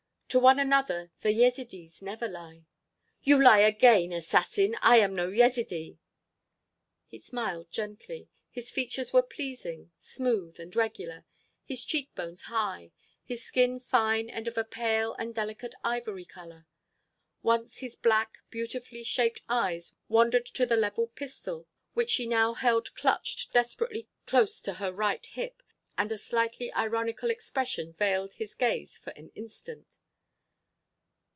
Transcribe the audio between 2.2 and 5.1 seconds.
lie." "You lie again, assassin! I